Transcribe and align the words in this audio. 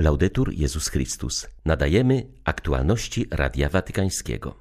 Laudetur 0.00 0.52
Jezus 0.52 0.88
Chrystus. 0.88 1.48
Nadajemy 1.64 2.26
aktualności 2.44 3.26
Radia 3.30 3.68
Watykańskiego. 3.68 4.54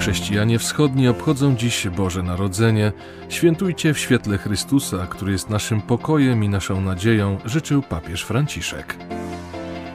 Chrześcijanie 0.00 0.58
wschodni 0.58 1.08
obchodzą 1.08 1.56
dziś 1.56 1.88
Boże 1.88 2.22
Narodzenie. 2.22 2.92
Świętujcie 3.28 3.94
w 3.94 3.98
świetle 3.98 4.38
Chrystusa, 4.38 5.06
który 5.06 5.32
jest 5.32 5.50
naszym 5.50 5.80
pokojem 5.82 6.44
i 6.44 6.48
naszą 6.48 6.80
nadzieją, 6.80 7.38
życzył 7.44 7.82
papież 7.82 8.24
Franciszek. 8.24 8.96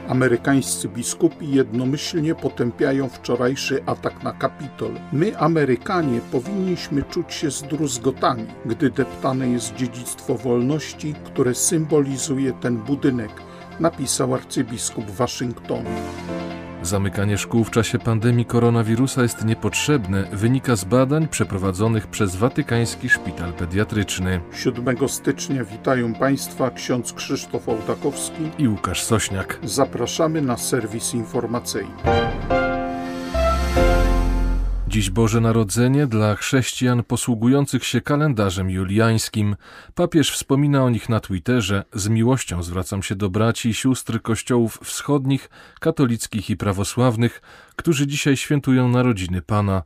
Amerykańscy 0.08 0.88
biskupi 0.88 1.50
jednomyślnie 1.50 2.34
potępiają 2.34 3.08
wczorajszy 3.08 3.82
atak 3.86 4.22
na 4.22 4.32
Kapitol. 4.32 4.90
My, 5.12 5.38
Amerykanie, 5.38 6.20
powinniśmy 6.32 7.02
czuć 7.02 7.34
się 7.34 7.50
zdruzgotani, 7.50 8.46
gdy 8.66 8.90
deptane 8.90 9.48
jest 9.48 9.74
dziedzictwo 9.74 10.34
wolności, 10.34 11.14
które 11.24 11.54
symbolizuje 11.54 12.52
ten 12.52 12.76
budynek, 12.76 13.30
napisał 13.80 14.34
arcybiskup 14.34 15.10
Waszyngtonu. 15.10 15.90
Zamykanie 16.84 17.38
szkół 17.38 17.64
w 17.64 17.70
czasie 17.70 17.98
pandemii 17.98 18.44
koronawirusa 18.44 19.22
jest 19.22 19.44
niepotrzebne, 19.44 20.24
wynika 20.32 20.76
z 20.76 20.84
badań 20.84 21.28
przeprowadzonych 21.28 22.06
przez 22.06 22.36
Watykański 22.36 23.08
Szpital 23.08 23.52
Pediatryczny. 23.52 24.40
7 24.52 25.08
stycznia 25.08 25.64
witają 25.64 26.14
Państwa 26.14 26.70
ksiądz 26.70 27.12
Krzysztof 27.12 27.68
Ołtakowski 27.68 28.50
i 28.58 28.68
Łukasz 28.68 29.02
Sośniak. 29.02 29.58
Zapraszamy 29.62 30.42
na 30.42 30.56
serwis 30.56 31.14
informacyjny. 31.14 31.94
Dziś 34.94 35.10
Boże 35.10 35.40
Narodzenie 35.40 36.06
dla 36.06 36.36
chrześcijan 36.36 37.04
posługujących 37.04 37.84
się 37.84 38.00
kalendarzem 38.00 38.70
juliańskim. 38.70 39.56
Papież 39.94 40.30
wspomina 40.30 40.84
o 40.84 40.90
nich 40.90 41.08
na 41.08 41.20
Twitterze. 41.20 41.84
Z 41.92 42.08
miłością 42.08 42.62
zwracam 42.62 43.02
się 43.02 43.14
do 43.14 43.30
braci 43.30 43.68
i 43.68 43.74
sióstr 43.74 44.22
kościołów 44.22 44.78
wschodnich, 44.84 45.50
katolickich 45.80 46.50
i 46.50 46.56
prawosławnych, 46.56 47.42
którzy 47.76 48.06
dzisiaj 48.06 48.36
świętują 48.36 48.88
narodziny 48.88 49.42
Pana. 49.42 49.82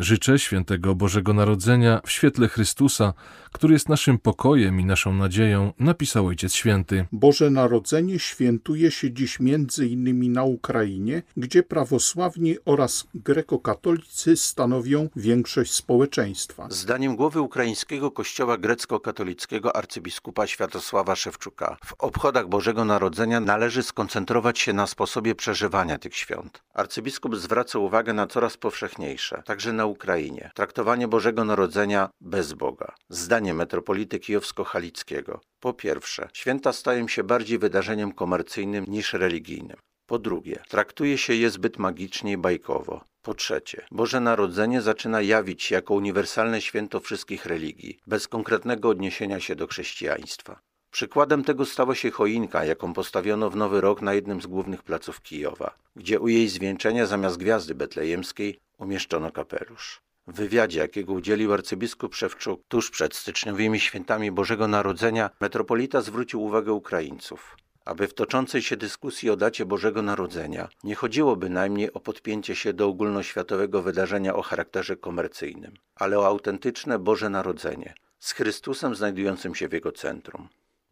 Życzę 0.00 0.38
świętego 0.38 0.94
Bożego 0.94 1.34
Narodzenia 1.34 2.00
w 2.06 2.10
świetle 2.10 2.48
Chrystusa, 2.48 3.14
który 3.52 3.72
jest 3.72 3.88
naszym 3.88 4.18
pokojem 4.18 4.80
i 4.80 4.84
naszą 4.84 5.12
nadzieją, 5.14 5.72
napisał 5.78 6.26
Ojciec 6.26 6.54
Święty. 6.54 7.06
Boże 7.12 7.50
Narodzenie 7.50 8.18
świętuje 8.18 8.90
się 8.90 9.12
dziś 9.12 9.40
między 9.40 9.86
innymi 9.86 10.28
na 10.28 10.44
Ukrainie, 10.44 11.22
gdzie 11.36 11.62
prawosławni 11.62 12.56
oraz 12.64 13.06
grekokatolicy 13.14 14.36
stanowią 14.36 15.08
większość 15.16 15.72
społeczeństwa. 15.72 16.66
Zdaniem 16.70 17.16
głowy 17.16 17.40
ukraińskiego 17.40 18.10
kościoła 18.10 18.58
grecko-katolickiego 18.58 19.76
arcybiskupa 19.76 20.46
Światosława 20.46 21.16
Szewczuka, 21.16 21.76
w 21.84 21.94
obchodach 21.98 22.48
Bożego 22.48 22.84
Narodzenia 22.84 23.40
należy 23.40 23.82
skoncentrować 23.82 24.58
się 24.58 24.72
na 24.72 24.86
sposobie 24.86 25.34
przeżywania 25.34 25.98
tych 25.98 26.16
świąt. 26.16 26.62
Arcybiskup 26.74 27.36
zwraca 27.36 27.78
uwagę 27.78 28.12
na 28.12 28.26
coraz 28.26 28.56
powszechniejsze, 28.56 29.42
także 29.44 29.72
na 29.72 29.89
Ukrainie, 29.90 30.50
traktowanie 30.54 31.08
Bożego 31.08 31.44
Narodzenia 31.44 32.10
bez 32.20 32.52
Boga. 32.52 32.94
Zdanie 33.08 33.54
metropolity 33.54 34.18
kijowsko-halickiego. 34.18 35.40
Po 35.60 35.72
pierwsze, 35.72 36.28
święta 36.32 36.72
stają 36.72 37.08
się 37.08 37.24
bardziej 37.24 37.58
wydarzeniem 37.58 38.12
komercyjnym 38.12 38.84
niż 38.88 39.12
religijnym. 39.12 39.76
Po 40.06 40.18
drugie, 40.18 40.62
traktuje 40.68 41.18
się 41.18 41.34
je 41.34 41.50
zbyt 41.50 41.78
magicznie 41.78 42.32
i 42.32 42.36
bajkowo. 42.36 43.04
Po 43.22 43.34
trzecie, 43.34 43.86
Boże 43.90 44.20
Narodzenie 44.20 44.80
zaczyna 44.82 45.22
jawić 45.22 45.62
się 45.62 45.74
jako 45.74 45.94
uniwersalne 45.94 46.60
święto 46.60 47.00
wszystkich 47.00 47.46
religii, 47.46 47.98
bez 48.06 48.28
konkretnego 48.28 48.88
odniesienia 48.88 49.40
się 49.40 49.56
do 49.56 49.66
chrześcijaństwa. 49.66 50.60
Przykładem 50.90 51.44
tego 51.44 51.66
stała 51.66 51.94
się 51.94 52.10
choinka, 52.10 52.64
jaką 52.64 52.92
postawiono 52.92 53.50
w 53.50 53.56
Nowy 53.56 53.80
Rok 53.80 54.02
na 54.02 54.14
jednym 54.14 54.42
z 54.42 54.46
głównych 54.46 54.82
placów 54.82 55.22
Kijowa, 55.22 55.74
gdzie 55.96 56.20
u 56.20 56.28
jej 56.28 56.48
zwieńczenia 56.48 57.06
zamiast 57.06 57.36
gwiazdy 57.36 57.74
betlejemskiej 57.74 58.60
umieszczono 58.78 59.32
kapelusz. 59.32 60.00
W 60.26 60.34
wywiadzie, 60.34 60.78
jakiego 60.78 61.12
udzielił 61.12 61.52
arcybiskup 61.52 62.14
Szewczuk 62.14 62.60
tuż 62.68 62.90
przed 62.90 63.14
styczniowymi 63.14 63.80
świętami 63.80 64.32
Bożego 64.32 64.68
Narodzenia, 64.68 65.30
metropolita 65.40 66.00
zwrócił 66.00 66.42
uwagę 66.42 66.72
Ukraińców, 66.72 67.56
aby 67.84 68.08
w 68.08 68.14
toczącej 68.14 68.62
się 68.62 68.76
dyskusji 68.76 69.30
o 69.30 69.36
dacie 69.36 69.66
Bożego 69.66 70.02
Narodzenia 70.02 70.68
nie 70.84 70.94
chodziło 70.94 71.36
bynajmniej 71.36 71.92
o 71.92 72.00
podpięcie 72.00 72.54
się 72.54 72.72
do 72.72 72.86
ogólnoświatowego 72.86 73.82
wydarzenia 73.82 74.34
o 74.34 74.42
charakterze 74.42 74.96
komercyjnym, 74.96 75.74
ale 75.94 76.18
o 76.18 76.26
autentyczne 76.26 76.98
Boże 76.98 77.30
Narodzenie 77.30 77.94
z 78.18 78.32
Chrystusem 78.32 78.94
znajdującym 78.94 79.54
się 79.54 79.68
w 79.68 79.72
jego 79.72 79.92
centrum. 79.92 80.48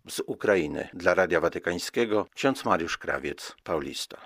Z 0.09 0.23
Ukrainy 0.27 0.89
dla 0.95 1.15
Radia 1.15 1.41
Watykańskiego 1.41 2.27
ksiądz 2.35 2.65
Mariusz 2.65 2.99
Krawiec, 2.99 3.57
Paulista. 3.65 4.17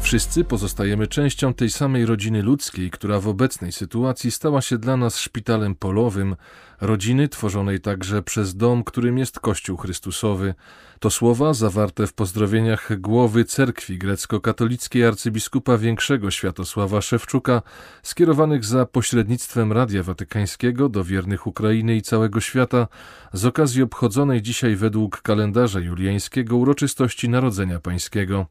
Wszyscy 0.00 0.44
pozostajemy 0.44 1.06
częścią 1.06 1.54
tej 1.54 1.70
samej 1.70 2.06
rodziny 2.06 2.42
ludzkiej, 2.42 2.90
która 2.90 3.20
w 3.20 3.28
obecnej 3.28 3.72
sytuacji 3.72 4.30
stała 4.30 4.62
się 4.62 4.78
dla 4.78 4.96
nas 4.96 5.18
szpitalem 5.18 5.74
polowym, 5.74 6.36
rodziny 6.80 7.28
tworzonej 7.28 7.80
także 7.80 8.22
przez 8.22 8.56
dom, 8.56 8.84
którym 8.84 9.18
jest 9.18 9.40
Kościół 9.40 9.76
Chrystusowy. 9.76 10.54
To 10.98 11.10
słowa 11.10 11.54
zawarte 11.54 12.06
w 12.06 12.12
pozdrowieniach 12.12 13.00
głowy 13.00 13.44
cerkwi 13.44 13.98
grecko-katolickiej 13.98 15.04
arcybiskupa 15.04 15.78
większego 15.78 16.30
Światosława 16.30 17.00
Szewczuka, 17.00 17.62
skierowanych 18.02 18.64
za 18.64 18.86
pośrednictwem 18.86 19.72
Radia 19.72 20.02
Watykańskiego 20.02 20.88
do 20.88 21.04
wiernych 21.04 21.46
Ukrainy 21.46 21.96
i 21.96 22.02
całego 22.02 22.40
świata 22.40 22.88
z 23.32 23.44
okazji 23.44 23.82
obchodzonej 23.82 24.42
dzisiaj 24.42 24.76
według 24.76 25.22
kalendarza 25.22 25.80
juliańskiego 25.80 26.56
uroczystości 26.56 27.28
Narodzenia 27.28 27.80
Pańskiego. 27.80 28.46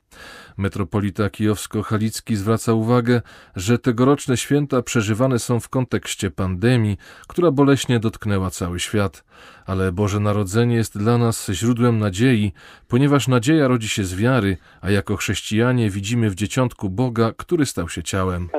Metropolita 0.58 1.30
kijowsko-halicki 1.30 2.36
zwraca 2.36 2.74
uwagę, 2.74 3.22
że 3.56 3.80
tegoroczne 3.80 4.38
święta 4.38 4.82
przeżywane 4.82 5.40
są 5.40 5.60
w 5.60 5.70
kontekście 5.70 6.32
pandemii, 6.32 6.98
która 7.28 7.52
boleśnie 7.52 8.00
dotknęła 8.14 8.50
cały 8.50 8.80
świat. 8.80 9.24
Ale 9.68 9.92
Boże 9.92 10.20
Narodzenie 10.20 10.76
jest 10.76 10.98
dla 10.98 11.18
nas 11.18 11.50
źródłem 11.52 12.00
nadziei, 12.00 12.52
ponieważ 12.90 13.28
nadzieja 13.28 13.68
rodzi 13.68 13.90
się 13.90 14.04
z 14.04 14.22
wiary, 14.22 14.58
a 14.82 14.92
jako 14.92 15.16
chrześcijanie 15.16 15.90
widzimy 15.90 16.30
w 16.30 16.36
dzieciątku 16.36 16.90
Boga, 16.90 17.32
który 17.38 17.66
stał 17.66 17.90
się 17.90 18.04
ciałem. 18.04 18.50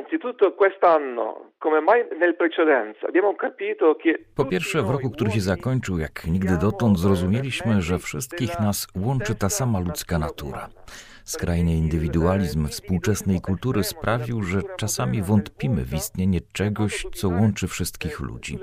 Po 4.36 4.44
pierwsze, 4.44 4.82
w 4.82 4.90
roku, 4.90 5.10
który 5.10 5.30
się 5.30 5.40
zakończył, 5.40 5.98
jak 5.98 6.26
nigdy 6.26 6.58
dotąd, 6.60 6.98
zrozumieliśmy, 6.98 7.82
że 7.82 7.98
wszystkich 7.98 8.60
nas 8.60 8.86
łączy 9.06 9.34
ta 9.34 9.48
sama 9.48 9.80
ludzka 9.80 10.18
natura. 10.18 10.68
Skrajny 11.24 11.76
indywidualizm 11.76 12.68
współczesnej 12.68 13.40
kultury 13.40 13.84
sprawił, 13.84 14.42
że 14.42 14.62
czasami 14.76 15.22
wątpimy 15.22 15.84
w 15.84 15.94
istnienie 15.94 16.40
czegoś, 16.52 17.06
co 17.14 17.28
łączy 17.28 17.68
wszystkich 17.68 18.20
ludzi. 18.20 18.58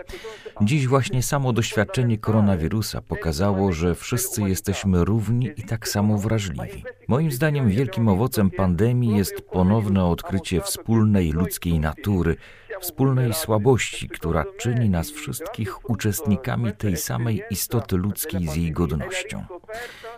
Dziś 0.61 0.87
właśnie 0.87 1.23
samo 1.23 1.53
doświadczenie 1.53 2.17
koronawirusa 2.17 3.01
pokazało, 3.01 3.71
że 3.71 3.95
wszyscy 3.95 4.41
jesteśmy 4.41 5.05
równi 5.05 5.49
i 5.57 5.63
tak 5.63 5.87
samo 5.87 6.17
wrażliwi. 6.17 6.83
Moim 7.07 7.31
zdaniem 7.31 7.69
wielkim 7.69 8.07
owocem 8.07 8.51
pandemii 8.51 9.17
jest 9.17 9.41
ponowne 9.41 10.05
odkrycie 10.05 10.61
wspólnej 10.61 11.31
ludzkiej 11.31 11.79
natury, 11.79 12.35
wspólnej 12.81 13.33
słabości, 13.33 14.09
która 14.09 14.45
czyni 14.57 14.89
nas 14.89 15.11
wszystkich 15.11 15.89
uczestnikami 15.89 16.73
tej 16.73 16.97
samej 16.97 17.43
istoty 17.49 17.97
ludzkiej 17.97 18.47
z 18.47 18.55
jej 18.55 18.71
godnością. 18.71 19.45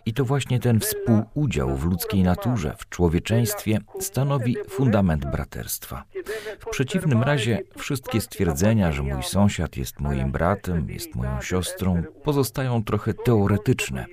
I 0.06 0.14
to 0.14 0.26
właśnie 0.26 0.60
ten 0.60 0.80
współudział 0.80 1.78
w 1.78 1.86
ludzkiej 1.86 2.24
naturze, 2.24 2.76
w 2.78 2.90
człowieczeństwie 2.90 3.80
stanowi 4.00 4.58
fundament 4.70 5.26
braterstwa. 5.26 6.04
W 6.60 6.70
przeciwnym 6.70 7.24
razie 7.24 7.60
wszystkie 7.78 8.22
stwierdzenia, 8.22 8.92
że 8.92 9.04
mój 9.04 9.24
sąsiad 9.24 9.78
jest 9.78 10.00
moim 10.00 10.32
bratem, 10.32 10.90
jest 10.90 11.16
moją 11.16 11.42
siostrą, 11.42 12.04
pozostają 12.24 12.84
trochę 12.84 13.14
teoretyczne. 13.14 14.06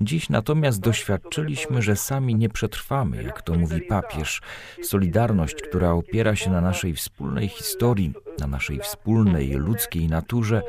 Dziś 0.00 0.28
natomiast 0.28 0.80
doświadczyliśmy, 0.80 1.82
że 1.82 1.96
sami 1.96 2.34
nie 2.34 2.48
przetrwamy, 2.48 3.22
jak 3.22 3.42
to 3.42 3.54
mówi 3.54 3.80
papież. 3.80 4.40
Solidarność, 4.82 5.54
która 5.54 5.92
opiera 5.92 6.36
się 6.36 6.50
na 6.50 6.60
naszej 6.60 6.94
wspólnej 6.94 7.48
historii, 7.48 8.12
na 8.38 8.46
naszej 8.46 8.80
wspólnej 8.80 9.48
ludzkiej 9.48 10.08
naturze, 10.08 10.62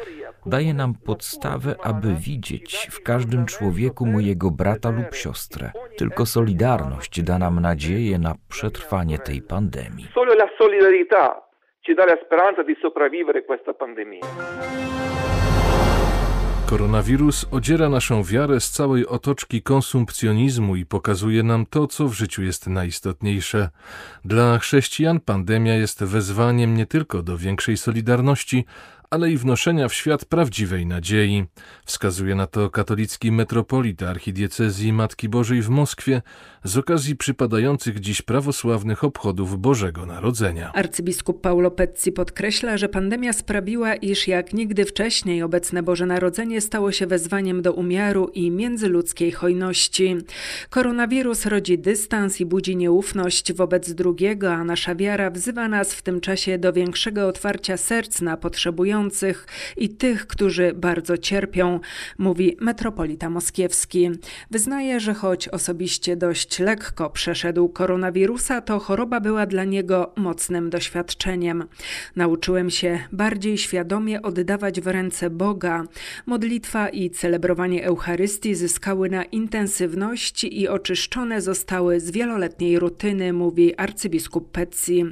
daje 0.45 0.73
nam 0.73 0.93
podstawę, 1.05 1.75
aby 1.83 2.07
widzieć 2.15 2.88
w 2.91 3.03
każdym 3.03 3.45
człowieku 3.45 4.05
mojego 4.05 4.51
brata 4.51 4.89
lub 4.89 5.15
siostrę. 5.15 5.71
Tylko 5.97 6.25
solidarność 6.25 7.21
da 7.21 7.39
nam 7.39 7.59
nadzieję 7.59 8.19
na 8.19 8.35
przetrwanie 8.49 9.19
tej 9.19 9.41
pandemii. 9.41 10.07
Solo 10.13 10.33
la 10.33 10.47
solidarità 10.57 11.41
ci 11.85 11.95
dà 11.95 12.05
la 12.05 12.17
speranza 12.25 12.63
di 12.63 12.75
sopravvivere 12.81 13.43
questa 13.43 13.73
pandemia. 13.73 14.19
Koronawirus 16.71 17.47
odziera 17.51 17.89
naszą 17.89 18.23
wiarę 18.23 18.59
z 18.59 18.69
całej 18.69 19.07
otoczki 19.07 19.61
konsumpcjonizmu 19.61 20.75
i 20.75 20.85
pokazuje 20.85 21.43
nam 21.43 21.65
to, 21.65 21.88
co 21.88 22.07
w 22.07 22.13
życiu 22.13 22.43
jest 22.43 22.67
najistotniejsze. 22.67 23.69
Dla 24.25 24.57
chrześcijan 24.57 25.19
pandemia 25.19 25.75
jest 25.75 26.03
wezwaniem 26.03 26.77
nie 26.77 26.85
tylko 26.85 27.23
do 27.23 27.38
większej 27.38 27.77
solidarności, 27.77 28.65
ale 29.11 29.31
i 29.31 29.37
wnoszenia 29.37 29.87
w 29.87 29.93
świat 29.93 30.25
prawdziwej 30.25 30.85
nadziei. 30.85 31.45
Wskazuje 31.85 32.35
na 32.35 32.47
to 32.47 32.69
katolicki 32.69 33.31
metropolita 33.31 34.09
archidiecezji 34.09 34.93
Matki 34.93 35.29
Bożej 35.29 35.61
w 35.61 35.69
Moskwie 35.69 36.21
z 36.63 36.77
okazji 36.77 37.15
przypadających 37.15 37.99
dziś 37.99 38.21
prawosławnych 38.21 39.03
obchodów 39.03 39.59
Bożego 39.59 40.05
Narodzenia. 40.05 40.73
Arcybiskup 40.73 41.41
Paulo 41.41 41.71
Pezzi 41.71 42.11
podkreśla, 42.11 42.77
że 42.77 42.89
pandemia 42.89 43.33
sprawiła, 43.33 43.95
iż 43.95 44.27
jak 44.27 44.53
nigdy 44.53 44.85
wcześniej 44.85 45.43
obecne 45.43 45.83
Boże 45.83 46.05
Narodzenie 46.05 46.61
stało 46.61 46.91
się 46.91 47.07
wezwaniem 47.07 47.61
do 47.61 47.73
umiaru 47.73 48.27
i 48.33 48.51
międzyludzkiej 48.51 49.31
hojności. 49.31 50.17
Koronawirus 50.69 51.45
rodzi 51.45 51.77
dystans 51.79 52.41
i 52.41 52.45
budzi 52.45 52.75
nieufność 52.75 53.53
wobec 53.53 53.93
drugiego, 53.93 54.53
a 54.53 54.63
nasza 54.63 54.95
wiara 54.95 55.31
wzywa 55.31 55.67
nas 55.67 55.93
w 55.93 56.01
tym 56.01 56.21
czasie 56.21 56.57
do 56.57 56.73
większego 56.73 57.27
otwarcia 57.27 57.77
serc 57.77 58.21
na 58.21 58.37
potrzebujących 58.37 59.47
i 59.77 59.89
tych, 59.89 60.27
którzy 60.27 60.73
bardzo 60.73 61.17
cierpią, 61.17 61.79
mówi 62.17 62.57
metropolita 62.59 63.29
moskiewski. 63.29 64.09
Wyznaje, 64.51 64.99
że 64.99 65.13
choć 65.13 65.47
osobiście 65.47 66.15
dość 66.15 66.50
lekko 66.59 67.09
przeszedł 67.09 67.69
koronawirusa, 67.69 68.62
to 68.62 68.80
choroba 68.80 69.19
była 69.19 69.45
dla 69.45 69.63
niego 69.63 70.13
mocnym 70.15 70.69
doświadczeniem. 70.69 71.63
Nauczyłem 72.15 72.69
się 72.69 73.00
bardziej 73.12 73.57
świadomie 73.57 74.21
oddawać 74.21 74.81
w 74.81 74.88
ręce 74.88 75.30
Boga. 75.30 75.83
Modlitwa 76.25 76.89
i 76.89 77.09
celebrowanie 77.09 77.86
Eucharystii 77.86 78.56
zyskały 78.56 79.09
na 79.09 79.24
intensywności 79.24 80.62
i 80.62 80.68
oczyszczone 80.68 81.42
zostały 81.42 82.00
z 82.00 82.12
wieloletniej 82.12 82.80
rutyny, 82.80 83.33
mówi 83.33 83.75
arcybiskup 83.75 84.51
Pezzi. 84.51 85.06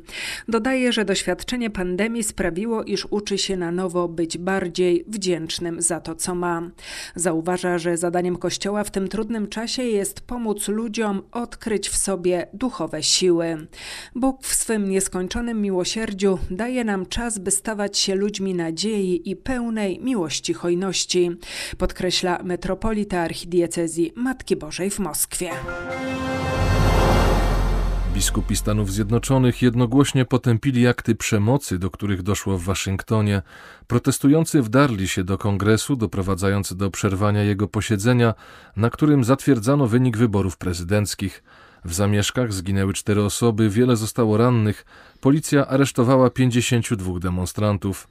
Dodaje, 0.48 0.94
że 0.94 1.06
doświadczenie 1.06 1.70
pandemii 1.70 2.24
sprawiło, 2.24 2.84
iż 2.84 3.08
uczy 3.10 3.38
się 3.38 3.58
na 3.58 3.72
nowo 3.72 4.08
być 4.08 4.38
bardziej 4.38 5.04
wdzięcznym 5.08 5.82
za 5.82 6.00
to, 6.00 6.16
co 6.16 6.36
ma. 6.36 6.70
Zauważa, 7.16 7.78
że 7.78 7.98
zadaniem 7.98 8.36
Kościoła 8.38 8.84
w 8.84 8.92
tym 8.92 9.08
trudnym 9.08 9.48
czasie 9.48 9.84
jest 9.84 10.22
pomóc 10.22 10.68
ludziom 10.68 11.22
odkryć 11.32 11.90
w 11.90 11.98
sobie 11.98 12.48
duchowe 12.54 13.04
siły. 13.04 13.68
Bóg 14.16 14.44
w 14.44 14.56
swym 14.56 14.90
nieskończonym 14.90 15.62
miłosierdziu 15.62 16.40
daje 16.52 16.84
nam 16.84 17.06
czas, 17.06 17.40
by 17.40 17.52
stawać 17.52 17.98
się 17.98 18.16
ludźmi 18.16 18.54
nadziei 18.54 19.30
i 19.30 19.36
pełnej 19.36 20.00
miłości 20.00 20.54
hojności, 20.54 21.32
podkreśla 21.78 22.40
metropolita 22.44 23.20
archidiecezji 23.20 24.12
Matki 24.16 24.56
Bożej 24.56 24.90
w 24.90 25.00
Moskwie. 25.00 25.50
Biskupi 28.20 28.56
Stanów 28.56 28.92
Zjednoczonych 28.92 29.62
jednogłośnie 29.62 30.26
potępili 30.26 30.88
akty 30.88 31.16
przemocy, 31.16 31.80
do 31.80 31.92
których 31.92 32.22
doszło 32.22 32.58
w 32.58 32.64
Waszyngtonie. 32.64 33.42
Protestujący 33.88 34.62
wdarli 34.62 35.08
się 35.08 35.24
do 35.24 35.38
kongresu, 35.38 35.96
doprowadzając 35.96 36.76
do 36.76 36.92
przerwania 36.92 37.44
jego 37.44 37.68
posiedzenia, 37.68 38.34
na 38.76 38.90
którym 38.90 39.24
zatwierdzano 39.24 39.88
wynik 39.88 40.18
wyborów 40.18 40.58
prezydenckich. 40.58 41.44
W 41.86 41.94
zamieszkach 41.94 42.54
zginęły 42.54 42.94
cztery 42.94 43.24
osoby, 43.24 43.70
wiele 43.70 43.96
zostało 43.96 44.38
rannych. 44.38 44.86
Policja 45.22 45.68
aresztowała 45.68 46.30
52 46.30 47.20
demonstrantów. 47.20 48.08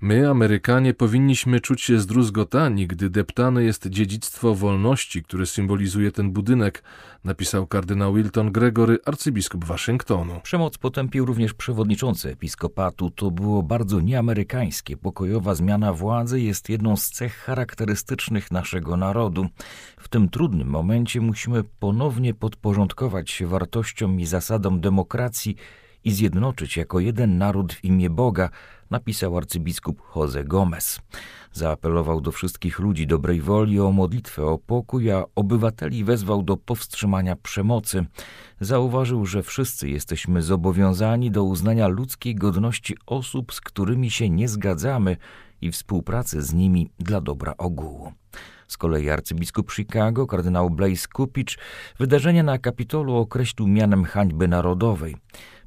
My, 0.00 0.30
Amerykanie, 0.30 0.94
powinniśmy 0.94 1.60
czuć 1.60 1.82
się 1.82 2.00
zdruzgotani, 2.00 2.86
gdy 2.86 3.10
deptane 3.10 3.64
jest 3.64 3.86
dziedzictwo 3.86 4.54
wolności, 4.54 5.22
które 5.22 5.46
symbolizuje 5.46 6.12
ten 6.12 6.32
budynek, 6.32 6.82
napisał 7.24 7.66
kardynał 7.66 8.14
Wilton 8.14 8.52
Gregory, 8.52 8.98
arcybiskup 9.04 9.64
Waszyngtonu. 9.64 10.40
Przemoc 10.42 10.78
potępił 10.78 11.24
również 11.26 11.54
przewodniczący 11.54 12.30
episkopatu. 12.30 13.10
To 13.10 13.30
było 13.30 13.62
bardzo 13.62 14.00
nieamerykańskie. 14.00 14.96
Pokojowa 14.96 15.54
zmiana 15.54 15.92
władzy 15.92 16.40
jest 16.40 16.68
jedną 16.68 16.96
z 16.96 17.10
cech 17.10 17.36
charakterystycznych 17.36 18.50
naszego 18.50 18.96
narodu. 18.96 19.46
W 19.98 20.08
tym 20.08 20.28
trudnym 20.28 20.68
momencie 20.68 21.20
musimy 21.20 21.64
ponownie 21.64 22.34
podporządkować 22.34 23.30
się 23.30 23.46
wartościom 23.46 24.20
i 24.20 24.26
zasadom 24.26 24.80
demokracji 24.80 25.56
i 26.04 26.12
zjednoczyć 26.12 26.76
jako 26.76 27.00
jeden 27.00 27.38
naród 27.38 27.72
w 27.72 27.84
imię 27.84 28.10
Boga, 28.10 28.50
napisał 28.90 29.36
arcybiskup 29.36 30.02
Jose 30.16 30.44
Gomez. 30.44 31.00
Zaapelował 31.52 32.20
do 32.20 32.32
wszystkich 32.32 32.78
ludzi 32.78 33.06
dobrej 33.06 33.40
woli 33.40 33.80
o 33.80 33.92
modlitwę 33.92 34.46
o 34.46 34.58
pokój, 34.58 35.10
a 35.10 35.24
obywateli 35.34 36.04
wezwał 36.04 36.42
do 36.42 36.56
powstrzymania 36.56 37.36
przemocy. 37.36 38.06
Zauważył, 38.60 39.26
że 39.26 39.42
wszyscy 39.42 39.88
jesteśmy 39.88 40.42
zobowiązani 40.42 41.30
do 41.30 41.44
uznania 41.44 41.88
ludzkiej 41.88 42.34
godności 42.34 42.96
osób, 43.06 43.54
z 43.54 43.60
którymi 43.60 44.10
się 44.10 44.30
nie 44.30 44.48
zgadzamy 44.48 45.16
i 45.60 45.70
współpracy 45.70 46.42
z 46.42 46.54
nimi 46.54 46.90
dla 46.98 47.20
dobra 47.20 47.54
ogółu. 47.58 48.12
Z 48.68 48.76
kolei 48.76 49.10
arcybiskup 49.10 49.72
Chicago, 49.72 50.26
kardynał 50.26 50.70
Blaise 50.70 51.08
Kupicz, 51.12 51.58
wydarzenia 51.98 52.42
na 52.42 52.58
Kapitolu 52.58 53.16
określił 53.16 53.68
mianem 53.68 54.04
hańby 54.04 54.48
narodowej. 54.48 55.16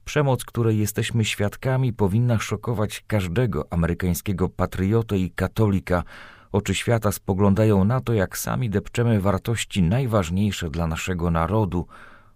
Przemoc, 0.07 0.45
której 0.45 0.77
jesteśmy 0.77 1.25
świadkami, 1.25 1.93
powinna 1.93 2.39
szokować 2.39 3.03
każdego 3.07 3.67
amerykańskiego 3.69 4.49
patriotę 4.49 5.17
i 5.17 5.31
katolika. 5.31 6.03
Oczy 6.51 6.75
świata 6.75 7.11
spoglądają 7.11 7.85
na 7.85 8.01
to, 8.01 8.13
jak 8.13 8.37
sami 8.37 8.69
depczemy 8.69 9.21
wartości 9.21 9.83
najważniejsze 9.83 10.69
dla 10.69 10.87
naszego 10.87 11.31
narodu, 11.31 11.87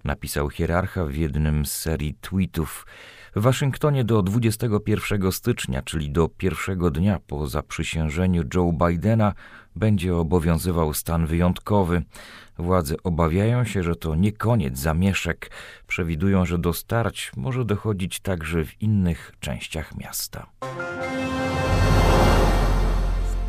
napisał 0.04 0.50
hierarcha 0.50 1.06
w 1.06 1.16
jednym 1.16 1.66
z 1.66 1.72
serii 1.72 2.14
tweetów. 2.22 2.86
W 3.36 3.42
Waszyngtonie 3.42 4.04
do 4.04 4.22
21 4.22 5.32
stycznia, 5.32 5.82
czyli 5.82 6.10
do 6.10 6.30
pierwszego 6.30 6.92
dnia 6.92 7.20
po 7.28 7.48
zaprzysiężeniu 7.48 8.44
Joe 8.56 8.74
Bidena, 8.74 9.34
będzie 9.76 10.16
obowiązywał 10.16 10.94
stan 10.94 11.28
wyjątkowy. 11.28 12.02
Władze 12.58 12.96
obawiają 13.04 13.66
się, 13.66 13.84
że 13.84 13.96
to 13.96 14.16
nie 14.16 14.32
koniec 14.32 14.80
zamieszek. 14.80 15.52
Przewidują, 15.88 16.46
że 16.46 16.58
do 16.58 16.74
starć 16.74 17.32
może 17.38 17.66
dochodzić 17.66 18.20
także 18.20 18.66
w 18.66 18.82
innych 18.82 19.32
częściach 19.40 19.96
miasta. 19.96 20.46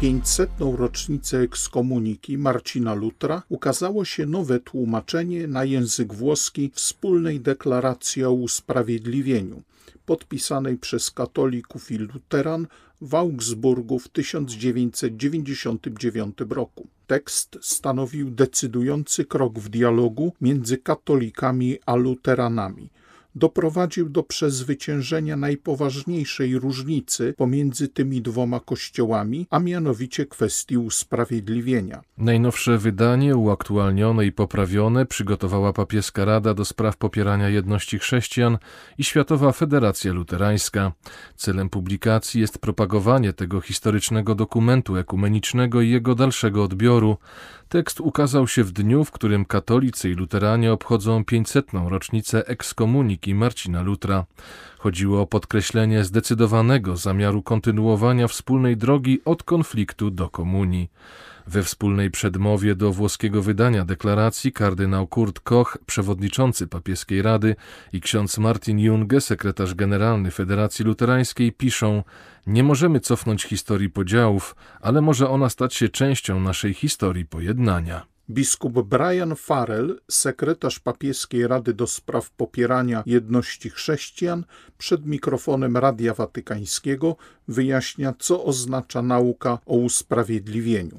500. 0.01 0.51
rocznicę 0.59 1.39
ekskomuniki 1.39 2.39
Marcina 2.39 2.95
Lutra 2.95 3.43
ukazało 3.49 4.05
się 4.05 4.27
nowe 4.27 4.61
tłumaczenie 4.61 5.47
na 5.47 5.65
język 5.65 6.15
włoski 6.15 6.71
wspólnej 6.75 7.41
deklaracji 7.41 8.25
o 8.25 8.33
usprawiedliwieniu, 8.33 9.63
podpisanej 10.07 10.79
przez 10.79 11.11
katolików 11.11 11.91
i 11.91 11.99
luteran 11.99 12.67
w 13.01 13.15
Augsburgu 13.15 13.99
w 13.99 14.09
1999 14.09 16.39
roku. 16.51 16.89
Tekst 17.07 17.59
stanowił 17.61 18.31
decydujący 18.31 19.25
krok 19.25 19.59
w 19.59 19.69
dialogu 19.69 20.33
między 20.41 20.79
katolikami 20.79 21.79
a 21.87 21.95
luteranami– 21.95 22.91
doprowadził 23.35 24.09
do 24.09 24.23
przezwyciężenia 24.23 25.37
najpoważniejszej 25.37 26.59
różnicy 26.59 27.35
pomiędzy 27.37 27.89
tymi 27.89 28.23
dwoma 28.23 28.61
kościołami, 28.61 29.47
a 29.51 29.59
mianowicie 29.59 30.27
kwestii 30.27 30.77
usprawiedliwienia. 30.77 32.03
Najnowsze 32.19 32.79
wydanie, 32.79 33.37
uaktualnione 33.37 34.27
i 34.27 34.33
poprawione, 34.33 35.07
przygotowała 35.07 35.73
papieska 35.73 36.25
Rada 36.25 36.55
do 36.55 36.65
spraw 36.65 36.97
popierania 36.97 37.49
jedności 37.49 37.99
chrześcijan 37.99 38.59
i 38.99 39.05
Światowa 39.05 39.53
Federacja 39.53 40.13
Luterańska. 40.13 40.93
Celem 41.37 41.69
publikacji 41.69 42.41
jest 42.41 42.59
propagowanie 42.59 43.33
tego 43.33 43.61
historycznego 43.61 44.35
dokumentu 44.35 44.97
ekumenicznego 44.97 45.81
i 45.81 45.91
jego 45.91 46.15
dalszego 46.15 46.65
odbioru. 46.65 47.17
Tekst 47.73 48.01
ukazał 48.01 48.49
się 48.49 48.65
w 48.65 48.73
dniu, 48.73 49.05
w 49.05 49.11
którym 49.11 49.45
katolicy 49.45 50.11
i 50.11 50.15
luteranie 50.15 50.73
obchodzą 50.73 51.25
500. 51.25 51.71
rocznicę 51.89 52.47
ekskomuniki 52.47 53.35
Marcina 53.35 53.83
Lutra. 53.83 54.25
Chodziło 54.79 55.21
o 55.21 55.27
podkreślenie 55.27 56.05
zdecydowanego 56.05 56.97
zamiaru 56.97 57.43
kontynuowania 57.43 58.29
wspólnej 58.29 58.77
drogi 58.77 59.21
od 59.25 59.43
konfliktu 59.43 60.11
do 60.11 60.29
komunii. 60.29 60.91
We 61.47 61.63
wspólnej 61.63 62.11
przedmowie 62.11 62.75
do 62.75 62.93
włoskiego 62.93 63.43
wydania 63.43 63.85
deklaracji 63.85 64.53
kardynał 64.53 65.07
Kurt 65.07 65.41
Koch, 65.41 65.79
przewodniczący 65.87 66.67
papieskiej 66.67 67.23
rady 67.23 67.57
i 67.93 68.01
ksiądz 68.01 68.39
Martin 68.39 68.79
Junge, 68.79 69.21
sekretarz 69.21 69.75
generalny 69.75 70.31
Federacji 70.31 70.85
Luterańskiej 70.85 71.53
piszą 71.53 72.03
Nie 72.47 72.63
możemy 72.63 73.01
cofnąć 73.01 73.43
historii 73.43 73.91
podziałów, 73.91 74.57
ale 74.81 75.01
może 75.01 75.29
ona 75.29 75.49
stać 75.49 75.75
się 75.75 75.89
częścią 75.89 76.41
naszej 76.41 76.75
historii 76.75 77.27
pojednania. 77.27 78.12
Biskup 78.31 78.73
Brian 78.73 79.37
Farrell, 79.37 80.01
sekretarz 80.11 80.79
papieskiej 80.79 81.47
Rady 81.47 81.75
do 81.75 81.87
Spraw 81.87 82.31
Popierania 82.31 83.03
Jedności 83.07 83.71
Chrześcijan, 83.71 84.45
przed 84.79 85.07
mikrofonem 85.07 85.77
Radia 85.77 86.15
Watykańskiego 86.15 87.17
wyjaśnia, 87.49 88.15
co 88.19 88.45
oznacza 88.45 89.03
nauka 89.03 89.59
o 89.67 89.77
usprawiedliwieniu. 89.77 90.97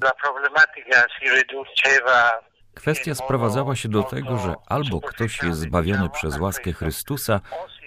Kwestia 2.74 3.14
sprowadzała 3.14 3.76
się 3.76 3.88
do 3.88 4.02
tego, 4.02 4.38
że 4.38 4.54
albo 4.66 5.00
ktoś 5.00 5.42
jest 5.42 5.60
zbawiony 5.60 6.10
przez 6.10 6.38
łaskę 6.38 6.72
Chrystusa, 6.72 7.40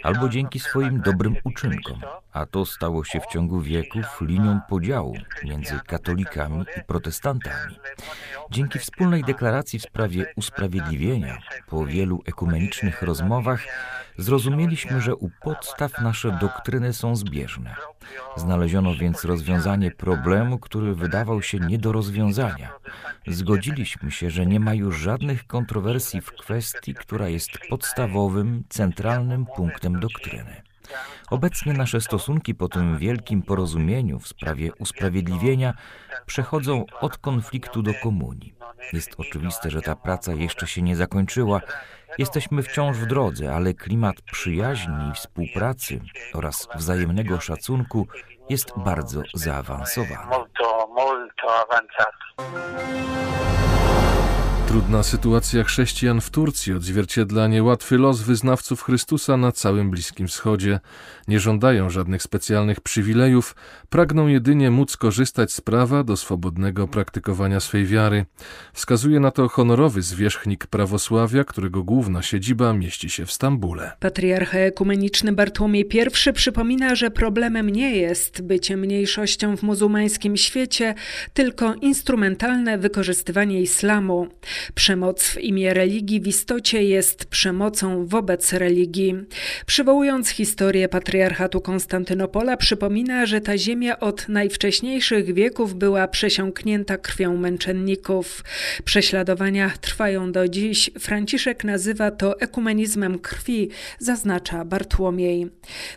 albo 0.03 0.29
dzięki 0.29 0.59
swoim 0.59 1.01
dobrym 1.01 1.35
uczynkom, 1.43 2.01
a 2.33 2.45
to 2.45 2.65
stało 2.65 3.03
się 3.03 3.19
w 3.19 3.25
ciągu 3.25 3.61
wieków 3.61 4.21
linią 4.21 4.59
podziału 4.69 5.17
między 5.43 5.79
katolikami 5.87 6.65
i 6.77 6.83
protestantami. 6.87 7.79
Dzięki 8.51 8.79
wspólnej 8.79 9.23
deklaracji 9.23 9.79
w 9.79 9.83
sprawie 9.83 10.25
usprawiedliwienia, 10.35 11.37
po 11.67 11.85
wielu 11.85 12.21
ekumenicznych 12.25 13.01
rozmowach, 13.01 13.61
zrozumieliśmy, 14.17 15.01
że 15.01 15.15
u 15.15 15.29
podstaw 15.41 16.01
nasze 16.01 16.37
doktryny 16.41 16.93
są 16.93 17.15
zbieżne. 17.15 17.75
Znaleziono 18.37 18.95
więc 18.95 19.25
rozwiązanie 19.25 19.91
problemu, 19.91 20.59
który 20.59 20.95
wydawał 20.95 21.41
się 21.41 21.59
nie 21.59 21.77
do 21.77 21.91
rozwiązania. 21.91 22.71
Zgodziliśmy 23.27 24.11
się, 24.11 24.29
że 24.29 24.45
nie 24.45 24.59
ma 24.59 24.73
już 24.73 24.97
żadnych 24.97 25.47
kontrowersji 25.47 26.21
w 26.21 26.31
kwestii, 26.31 26.93
która 26.93 27.29
jest 27.29 27.49
podstawowym, 27.69 28.63
centralnym 28.69 29.45
punktem 29.55 29.99
doktryny. 29.99 30.66
Obecnie 31.29 31.73
nasze 31.73 32.01
stosunki 32.01 32.55
po 32.55 32.67
tym 32.67 32.97
wielkim 32.97 33.41
porozumieniu 33.41 34.19
w 34.19 34.27
sprawie 34.27 34.73
usprawiedliwienia 34.79 35.73
przechodzą 36.25 36.85
od 37.01 37.17
konfliktu 37.17 37.81
do 37.81 37.93
komunii. 38.03 38.53
Jest 38.93 39.15
oczywiste, 39.17 39.69
że 39.69 39.81
ta 39.81 39.95
praca 39.95 40.33
jeszcze 40.33 40.67
się 40.67 40.81
nie 40.81 40.95
zakończyła. 40.95 41.61
Jesteśmy 42.17 42.63
wciąż 42.63 42.97
w 42.97 43.05
drodze, 43.05 43.55
ale 43.55 43.73
klimat 43.73 44.21
przyjaźni 44.21 45.09
i 45.11 45.13
współpracy 45.13 46.01
oraz 46.33 46.67
wzajemnego 46.75 47.39
szacunku 47.39 48.07
jest 48.49 48.73
bardzo 48.77 49.21
zaawansowany. 49.33 50.31
Trudna 54.67 55.03
sytuacja 55.03 55.63
chrześcijan 55.63 56.21
w 56.21 56.29
Turcji 56.29 56.73
odzwierciedla 56.73 57.47
niełatwy 57.47 57.97
los 57.97 58.21
wyznawców 58.21 58.81
Chrystusa 58.83 59.37
na 59.37 59.51
całym 59.51 59.91
Bliskim 59.91 60.27
Wschodzie. 60.27 60.79
Nie 61.27 61.39
żądają 61.39 61.89
żadnych 61.89 62.23
specjalnych 62.23 62.81
przywilejów, 62.81 63.55
pragną 63.89 64.27
jedynie 64.27 64.71
móc 64.71 64.97
korzystać 64.97 65.53
z 65.53 65.61
prawa 65.61 66.03
do 66.03 66.17
swobodnego 66.17 66.87
praktykowania 66.87 67.59
swej 67.59 67.85
wiary. 67.85 68.25
Wskazuje 68.73 69.19
na 69.19 69.31
to 69.31 69.49
honorowy 69.49 70.01
zwierzchnik 70.01 70.67
prawosławia, 70.67 71.43
którego 71.43 71.83
główna 71.83 72.21
siedziba 72.21 72.73
mieści 72.73 73.09
się 73.09 73.25
w 73.25 73.31
Stambule. 73.31 73.91
Patriarcha 73.99 74.57
ekumeniczny 74.57 75.31
Bartłomiej 75.33 75.89
I 76.27 76.33
przypomina, 76.33 76.95
że 76.95 77.11
problemem 77.11 77.69
nie 77.69 77.95
jest 77.95 78.41
bycie 78.41 78.77
mniejszością 78.77 79.57
w 79.57 79.63
muzułmańskim 79.63 80.37
świecie, 80.37 80.95
tylko 81.33 81.73
instrumentalne 81.73 82.77
wykorzystywanie 82.77 83.61
islamu. 83.61 84.27
Przemoc 84.75 85.23
w 85.23 85.37
imię 85.37 85.73
religii 85.73 86.21
w 86.21 86.27
istocie 86.27 86.83
jest 86.83 87.25
przemocą 87.25 88.05
wobec 88.05 88.53
religii. 88.53 89.15
Przywołując 89.65 90.29
historię 90.29 90.89
patriarchatu 90.89 91.61
Konstantynopola, 91.61 92.57
przypomina, 92.57 93.25
że 93.25 93.41
ta 93.41 93.57
ziemia 93.57 93.99
od 93.99 94.29
najwcześniejszych 94.29 95.33
wieków 95.33 95.75
była 95.75 96.07
przesiąknięta 96.07 96.97
krwią 96.97 97.37
męczenników. 97.37 98.43
Prześladowania 98.85 99.71
trwają 99.81 100.31
do 100.31 100.47
dziś. 100.47 100.91
Franciszek 100.99 101.63
nazywa 101.63 102.11
to 102.11 102.39
ekumenizmem 102.39 103.19
krwi, 103.19 103.69
zaznacza 103.99 104.65
Bartłomiej. 104.65 105.47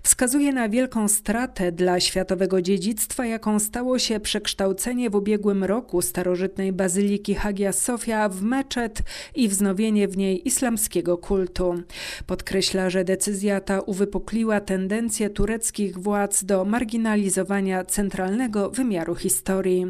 Wskazuje 0.03 0.53
na 0.53 0.69
wielką 0.69 1.09
stratę 1.09 1.73
dla 1.73 2.01
światowego 2.01 2.63
dziedzictwa, 2.63 3.27
jaką 3.27 3.59
stało 3.59 3.99
się 3.99 4.21
przekształcenie 4.21 5.11
w 5.11 5.15
ubiegłym 5.15 5.65
roku 5.65 6.03
starożytnej 6.03 6.73
bazyliki 6.73 7.35
Hagia 7.35 7.73
Sofia 7.73 8.29
w 8.29 8.43
meczet 8.51 9.03
i 9.35 9.49
wznowienie 9.49 10.09
w 10.09 10.17
niej 10.17 10.49
islamskiego 10.49 11.19
kultu. 11.19 11.83
Podkreśla, 12.27 12.91
że 12.91 13.05
decyzja 13.05 13.61
ta 13.61 13.81
uwypukliła 13.81 14.61
tendencję 14.61 15.31
tureckich 15.31 15.99
władz 15.99 16.45
do 16.45 16.65
marginalizowania 16.65 17.85
centralnego 17.85 18.71
wymiaru 18.71 19.15
historii. 19.15 19.87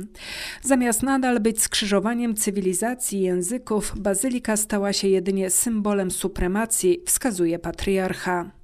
Zamiast 0.63 1.03
nadal 1.03 1.41
być 1.41 1.63
skrzyżowaniem 1.63 2.35
cywilizacji 2.35 3.19
i 3.19 3.23
języków, 3.23 3.95
bazylika 3.97 4.57
stała 4.57 4.93
się 4.93 5.09
jedynie 5.09 5.51
symbolem 5.51 6.11
supremacji, 6.11 7.03
wskazuje 7.07 7.59
patriarcha. 7.59 8.60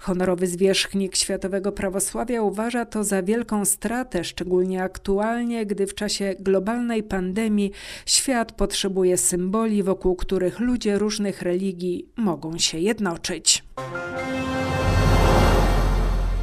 Honorowy 0.00 0.46
zwierzchnik 0.46 1.16
światowego 1.16 1.72
prawosławia 1.72 2.42
uważa 2.42 2.84
to 2.84 3.04
za 3.04 3.22
wielką 3.22 3.64
stratę, 3.64 4.24
szczególnie 4.24 4.82
aktualnie, 4.82 5.66
gdy 5.66 5.86
w 5.86 5.94
czasie 5.94 6.34
globalnej 6.38 7.02
pandemii 7.02 7.72
świat 8.06 8.52
potrzebuje 8.52 9.16
symboli, 9.16 9.82
wokół 9.82 10.16
których 10.16 10.60
ludzie 10.60 10.98
różnych 10.98 11.42
religii 11.42 12.08
mogą 12.16 12.58
się 12.58 12.78
jednoczyć. 12.78 13.64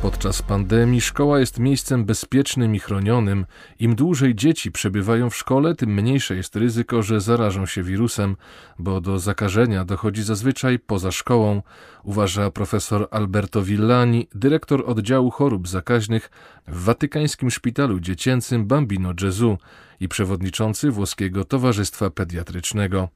Podczas 0.02 0.42
pandemii 0.42 1.02
szkoła 1.02 1.40
jest 1.40 1.60
miejscem 1.60 2.06
bezpiecznym 2.06 2.76
i 2.76 2.80
chronionym. 2.80 3.46
Im 3.80 3.96
dłużej 3.96 4.36
dzieci 4.36 4.72
przebywają 4.72 5.30
w 5.30 5.36
szkole, 5.36 5.76
tym 5.76 5.94
mniejsze 5.94 6.36
jest 6.36 6.56
ryzyko, 6.56 7.04
że 7.04 7.22
zarażą 7.22 7.66
się 7.66 7.84
wirusem, 7.84 8.36
bo 8.80 9.02
do 9.02 9.20
zakażenia 9.20 9.86
dochodzi 9.86 10.24
zazwyczaj 10.24 10.80
poza 10.80 11.12
szkołą, 11.12 11.62
uważa 12.04 12.52
profesor 12.52 13.08
Alberto 13.12 13.64
Villani, 13.64 14.28
dyrektor 14.36 14.84
oddziału 14.86 15.32
chorób 15.32 15.68
zakaźnych 15.68 16.30
w 16.68 16.84
watykańskim 16.84 17.52
szpitalu 17.52 18.00
dziecięcym 18.00 18.66
Bambino 18.66 19.14
Gesù 19.14 19.58
i 20.00 20.08
przewodniczący 20.08 20.92
Włoskiego 20.92 21.46
Towarzystwa 21.46 22.10
Pediatrycznego. 22.10 23.10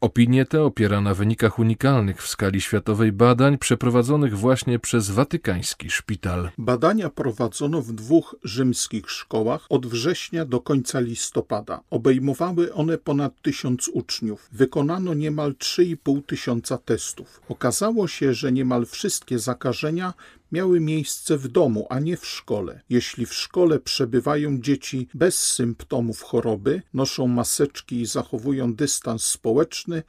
Opinie 0.00 0.44
te 0.46 0.62
opiera 0.62 1.00
na 1.00 1.14
wynikach 1.14 1.58
unikalnych 1.58 2.22
w 2.22 2.28
skali 2.28 2.60
światowej 2.60 3.12
badań 3.12 3.58
przeprowadzonych 3.58 4.38
właśnie 4.38 4.78
przez 4.78 5.10
watykański 5.10 5.90
szpital. 5.90 6.50
Badania 6.58 7.10
prowadzono 7.10 7.82
w 7.82 7.92
dwóch 7.92 8.36
rzymskich 8.44 9.10
szkołach 9.10 9.66
od 9.68 9.86
września 9.86 10.44
do 10.44 10.60
końca 10.60 11.00
listopada. 11.00 11.80
Obejmowały 11.90 12.74
one 12.74 12.98
ponad 12.98 13.42
tysiąc 13.42 13.88
uczniów. 13.88 14.48
Wykonano 14.52 15.14
niemal 15.14 15.52
3,5 15.52 16.22
tysiąca 16.26 16.78
testów. 16.78 17.40
Okazało 17.48 18.08
się, 18.08 18.34
że 18.34 18.52
niemal 18.52 18.86
wszystkie 18.86 19.38
zakażenia 19.38 20.14
miały 20.52 20.80
miejsce 20.80 21.38
w 21.38 21.48
domu, 21.48 21.86
a 21.90 21.98
nie 21.98 22.16
w 22.16 22.26
szkole. 22.26 22.80
Jeśli 22.90 23.26
w 23.26 23.34
szkole 23.34 23.80
przebywają 23.80 24.60
dzieci 24.60 25.08
bez 25.14 25.38
symptomów 25.38 26.22
choroby, 26.22 26.82
noszą 26.94 27.26
maseczki 27.26 28.00
i 28.00 28.06
zachowują 28.06 28.74
dystans 28.74 29.24
społeczny, 29.24 30.02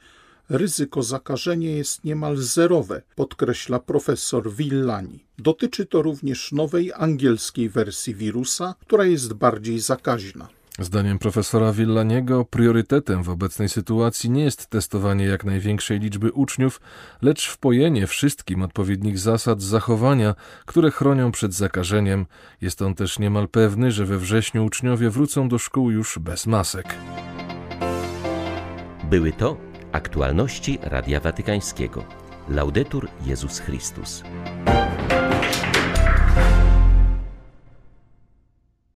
ryzyko 0.48 1.02
zakażenia 1.02 1.70
jest 1.70 2.04
niemal 2.04 2.36
zerowe, 2.36 3.02
podkreśla 3.16 3.78
profesor 3.78 4.52
Villani. 4.52 5.24
Dotyczy 5.38 5.86
to 5.86 6.02
również 6.02 6.52
nowej 6.52 6.92
angielskiej 6.92 7.68
wersji 7.68 8.14
wirusa, 8.14 8.74
która 8.80 9.04
jest 9.04 9.32
bardziej 9.32 9.80
zakaźna. 9.80 10.48
Zdaniem 10.78 11.18
profesora 11.18 11.72
Villaniego 11.72 12.44
priorytetem 12.44 13.22
w 13.22 13.28
obecnej 13.28 13.68
sytuacji 13.68 14.30
nie 14.30 14.44
jest 14.44 14.66
testowanie 14.66 15.24
jak 15.24 15.44
największej 15.44 15.98
liczby 16.00 16.32
uczniów, 16.32 16.80
lecz 17.22 17.48
wpojenie 17.48 18.06
wszystkim 18.06 18.62
odpowiednich 18.62 19.18
zasad 19.18 19.62
zachowania, 19.62 20.34
które 20.66 20.90
chronią 20.90 21.32
przed 21.32 21.54
zakażeniem. 21.54 22.26
Jest 22.60 22.82
on 22.82 22.94
też 22.94 23.18
niemal 23.18 23.48
pewny, 23.48 23.92
że 23.92 24.04
we 24.04 24.18
wrześniu 24.18 24.64
uczniowie 24.64 25.10
wrócą 25.10 25.48
do 25.48 25.58
szkół 25.58 25.90
już 25.90 26.18
bez 26.18 26.46
masek. 26.46 26.94
Były 29.10 29.32
to 29.32 29.56
aktualności 29.92 30.78
Radia 30.82 31.20
Watykańskiego. 31.20 32.04
Laudetur 32.48 33.08
Jezus 33.26 33.58
Chrystus. 33.58 34.22